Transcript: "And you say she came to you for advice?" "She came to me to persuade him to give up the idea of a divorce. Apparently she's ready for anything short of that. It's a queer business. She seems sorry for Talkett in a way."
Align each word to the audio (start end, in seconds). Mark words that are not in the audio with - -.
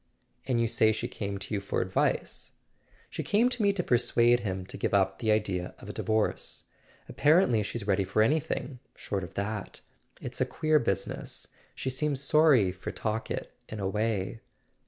"And 0.47 0.59
you 0.59 0.67
say 0.67 0.91
she 0.91 1.07
came 1.07 1.37
to 1.37 1.53
you 1.53 1.61
for 1.61 1.79
advice?" 1.79 2.53
"She 3.11 3.21
came 3.21 3.49
to 3.49 3.61
me 3.61 3.71
to 3.73 3.83
persuade 3.83 4.39
him 4.39 4.65
to 4.65 4.75
give 4.75 4.95
up 4.95 5.19
the 5.19 5.31
idea 5.31 5.75
of 5.77 5.89
a 5.89 5.93
divorce. 5.93 6.63
Apparently 7.07 7.61
she's 7.61 7.85
ready 7.85 8.03
for 8.03 8.23
anything 8.23 8.79
short 8.95 9.23
of 9.23 9.35
that. 9.35 9.81
It's 10.19 10.41
a 10.41 10.45
queer 10.47 10.79
business. 10.79 11.49
She 11.75 11.91
seems 11.91 12.19
sorry 12.19 12.71
for 12.71 12.91
Talkett 12.91 13.51
in 13.69 13.79
a 13.79 13.87
way." 13.87 14.39